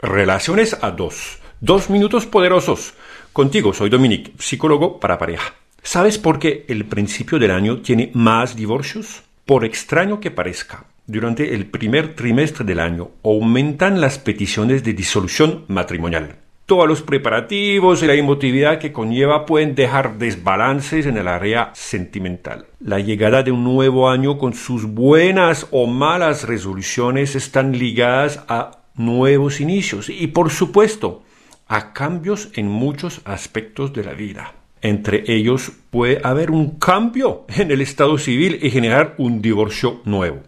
Relaciones 0.00 0.78
a 0.80 0.92
dos. 0.92 1.38
Dos 1.60 1.90
minutos 1.90 2.24
poderosos. 2.24 2.94
Contigo 3.32 3.74
soy 3.74 3.90
Dominic, 3.90 4.30
psicólogo 4.38 5.00
para 5.00 5.18
pareja. 5.18 5.54
¿Sabes 5.82 6.18
por 6.18 6.38
qué 6.38 6.64
el 6.68 6.84
principio 6.84 7.40
del 7.40 7.50
año 7.50 7.78
tiene 7.78 8.12
más 8.14 8.54
divorcios? 8.54 9.24
Por 9.44 9.64
extraño 9.64 10.20
que 10.20 10.30
parezca, 10.30 10.84
durante 11.04 11.52
el 11.52 11.66
primer 11.66 12.14
trimestre 12.14 12.64
del 12.64 12.78
año 12.78 13.10
aumentan 13.24 14.00
las 14.00 14.20
peticiones 14.20 14.84
de 14.84 14.92
disolución 14.92 15.64
matrimonial. 15.66 16.36
Todos 16.64 16.86
los 16.86 17.02
preparativos 17.02 18.00
y 18.02 18.06
la 18.06 18.14
emotividad 18.14 18.78
que 18.78 18.92
conlleva 18.92 19.46
pueden 19.46 19.74
dejar 19.74 20.18
desbalances 20.18 21.06
en 21.06 21.16
el 21.16 21.26
área 21.26 21.72
sentimental. 21.74 22.66
La 22.78 23.00
llegada 23.00 23.42
de 23.42 23.50
un 23.50 23.64
nuevo 23.64 24.08
año 24.08 24.38
con 24.38 24.54
sus 24.54 24.84
buenas 24.84 25.66
o 25.72 25.88
malas 25.88 26.46
resoluciones 26.46 27.34
están 27.34 27.72
ligadas 27.72 28.44
a 28.48 28.77
nuevos 28.98 29.60
inicios 29.60 30.08
y 30.08 30.26
por 30.28 30.50
supuesto 30.50 31.22
a 31.66 31.92
cambios 31.92 32.50
en 32.54 32.68
muchos 32.68 33.20
aspectos 33.24 33.92
de 33.92 34.04
la 34.04 34.14
vida. 34.14 34.54
Entre 34.80 35.24
ellos 35.26 35.72
puede 35.90 36.20
haber 36.22 36.50
un 36.50 36.78
cambio 36.78 37.44
en 37.48 37.70
el 37.70 37.80
estado 37.80 38.18
civil 38.18 38.58
y 38.62 38.70
generar 38.70 39.14
un 39.18 39.42
divorcio 39.42 40.00
nuevo. 40.04 40.42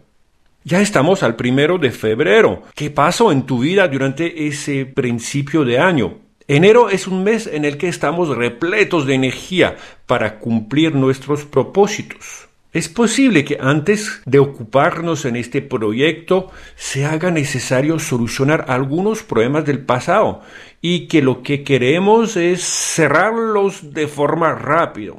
Ya 0.63 0.79
estamos 0.79 1.23
al 1.23 1.35
primero 1.35 1.77
de 1.79 1.91
febrero. 1.91 2.63
¿Qué 2.75 2.91
pasó 2.91 3.31
en 3.31 3.43
tu 3.43 3.59
vida 3.59 3.87
durante 3.87 4.47
ese 4.47 4.85
principio 4.85 5.65
de 5.65 5.79
año? 5.79 6.19
Enero 6.47 6.89
es 6.89 7.07
un 7.07 7.23
mes 7.23 7.47
en 7.47 7.65
el 7.65 7.77
que 7.77 7.87
estamos 7.87 8.29
repletos 8.29 9.07
de 9.07 9.15
energía 9.15 9.77
para 10.05 10.37
cumplir 10.37 10.93
nuestros 10.93 11.45
propósitos. 11.45 12.47
Es 12.73 12.87
posible 12.87 13.43
que 13.43 13.57
antes 13.59 14.21
de 14.25 14.39
ocuparnos 14.39 15.25
en 15.25 15.35
este 15.35 15.61
proyecto 15.61 16.51
se 16.75 17.05
haga 17.05 17.29
necesario 17.29 17.99
solucionar 17.99 18.65
algunos 18.69 19.23
problemas 19.23 19.65
del 19.65 19.79
pasado 19.79 20.41
y 20.79 21.07
que 21.07 21.21
lo 21.21 21.43
que 21.43 21.63
queremos 21.63 22.37
es 22.37 22.63
cerrarlos 22.63 23.93
de 23.93 24.07
forma 24.07 24.53
rápida 24.53 25.15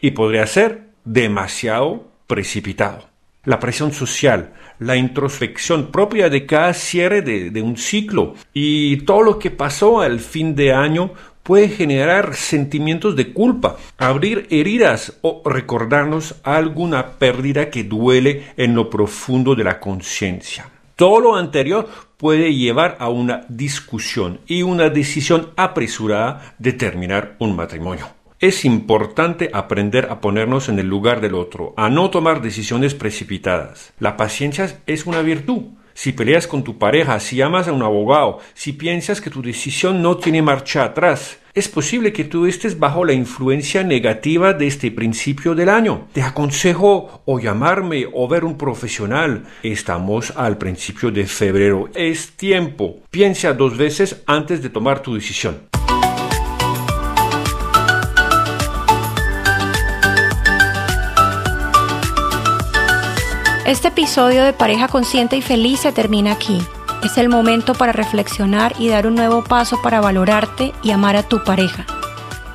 y 0.00 0.12
podría 0.12 0.46
ser 0.46 0.90
demasiado 1.04 2.08
precipitado. 2.28 3.08
La 3.44 3.58
presión 3.58 3.92
social, 3.92 4.52
la 4.78 4.96
introspección 4.96 5.90
propia 5.90 6.28
de 6.28 6.46
cada 6.46 6.72
cierre 6.72 7.22
de, 7.22 7.62
un 7.62 7.76
ciclo 7.76 8.34
y 8.54 8.98
todo 8.98 9.22
lo 9.22 9.38
que 9.40 9.50
pasó 9.50 10.00
al 10.00 10.20
fin 10.20 10.54
de 10.54 10.72
año 10.72 11.14
puede 11.42 11.68
generar 11.68 12.34
sentimientos 12.34 13.16
de 13.16 13.32
culpa, 13.32 13.76
abrir 13.98 14.46
heridas 14.50 15.18
o 15.22 15.42
recordarnos 15.44 16.36
alguna 16.42 17.18
pérdida 17.18 17.70
que 17.70 17.84
duele 17.84 18.44
en 18.56 18.74
lo 18.74 18.90
profundo 18.90 19.54
de 19.54 19.64
la 19.64 19.80
conciencia. 19.80 20.68
Todo 20.96 21.20
lo 21.20 21.36
anterior 21.36 21.88
puede 22.16 22.54
llevar 22.54 22.96
a 23.00 23.08
una 23.08 23.44
discusión 23.48 24.40
y 24.46 24.62
una 24.62 24.88
decisión 24.90 25.50
apresurada 25.56 26.54
de 26.58 26.72
terminar 26.72 27.34
un 27.38 27.56
matrimonio. 27.56 28.06
Es 28.38 28.64
importante 28.64 29.50
aprender 29.52 30.08
a 30.10 30.20
ponernos 30.20 30.68
en 30.68 30.78
el 30.78 30.86
lugar 30.86 31.20
del 31.20 31.34
otro, 31.34 31.74
a 31.76 31.88
no 31.88 32.10
tomar 32.10 32.42
decisiones 32.42 32.94
precipitadas. 32.94 33.92
La 33.98 34.16
paciencia 34.16 34.80
es 34.86 35.06
una 35.06 35.22
virtud. 35.22 35.62
Si 35.94 36.12
peleas 36.12 36.46
con 36.46 36.64
tu 36.64 36.78
pareja, 36.78 37.20
si 37.20 37.40
amas 37.42 37.68
a 37.68 37.72
un 37.72 37.82
abogado, 37.82 38.38
si 38.54 38.72
piensas 38.72 39.20
que 39.20 39.30
tu 39.30 39.42
decisión 39.42 40.02
no 40.02 40.16
tiene 40.16 40.42
marcha 40.42 40.84
atrás, 40.84 41.38
es 41.54 41.68
posible 41.68 42.14
que 42.14 42.24
tú 42.24 42.46
estés 42.46 42.78
bajo 42.78 43.04
la 43.04 43.12
influencia 43.12 43.84
negativa 43.84 44.54
de 44.54 44.66
este 44.66 44.90
principio 44.90 45.54
del 45.54 45.68
año. 45.68 46.08
Te 46.14 46.22
aconsejo 46.22 47.22
o 47.26 47.40
llamarme 47.40 48.06
o 48.10 48.26
ver 48.26 48.44
un 48.44 48.56
profesional. 48.56 49.44
Estamos 49.62 50.32
al 50.34 50.56
principio 50.56 51.10
de 51.10 51.26
febrero. 51.26 51.90
Es 51.94 52.32
tiempo. 52.32 53.00
Piensa 53.10 53.52
dos 53.52 53.76
veces 53.76 54.22
antes 54.26 54.62
de 54.62 54.70
tomar 54.70 55.00
tu 55.00 55.14
decisión. 55.14 55.68
Este 63.64 63.88
episodio 63.88 64.42
de 64.42 64.52
Pareja 64.52 64.88
Consciente 64.88 65.36
y 65.36 65.40
Feliz 65.40 65.80
se 65.80 65.92
termina 65.92 66.32
aquí. 66.32 66.60
Es 67.04 67.16
el 67.16 67.28
momento 67.28 67.74
para 67.74 67.92
reflexionar 67.92 68.74
y 68.76 68.88
dar 68.88 69.06
un 69.06 69.14
nuevo 69.14 69.44
paso 69.44 69.80
para 69.80 70.00
valorarte 70.00 70.72
y 70.82 70.90
amar 70.90 71.14
a 71.14 71.22
tu 71.22 71.44
pareja. 71.44 71.86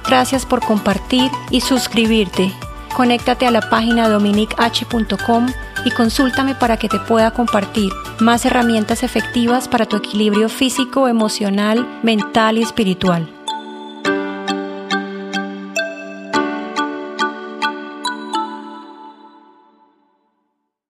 Gracias 0.06 0.46
por 0.46 0.59
compartir 0.59 1.31
y 1.50 1.62
suscribirte. 1.62 2.51
Conéctate 2.94 3.47
a 3.47 3.51
la 3.51 3.69
página 3.69 4.09
dominich.com 4.09 5.47
y 5.85 5.91
consúltame 5.91 6.56
para 6.56 6.75
que 6.75 6.90
te 6.90 7.00
pueda 7.00 7.31
compartir 7.31 7.90
más 8.19 8.46
herramientas 8.46 9.01
efectivas 9.01 9.69
para 9.69 9.85
tu 9.85 9.96
equilibrio 9.96 10.50
físico, 10.50 11.07
emocional, 11.07 11.88
mental 12.03 12.57
y 12.57 12.63
espiritual. 12.63 13.36